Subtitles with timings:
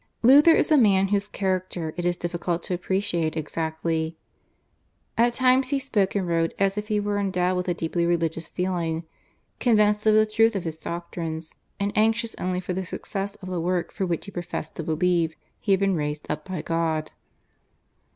[0.23, 4.17] Luther is a man whose character it is difficult to appreciate exactly.
[5.15, 8.47] At times he spoke and wrote as if he were endowed with a deeply religious
[8.47, 9.03] feeling,
[9.59, 13.61] convinced of the truth of his doctrines, and anxious only for the success of the
[13.61, 17.11] work for which he professed to believe he had been raised up by God.